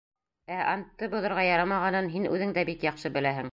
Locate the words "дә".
2.59-2.67